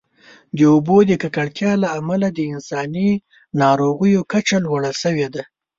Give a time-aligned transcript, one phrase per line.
[0.57, 3.09] د اوبو د ککړتیا له امله د انساني
[3.61, 5.43] ناروغیو کچه لوړه شوې ده.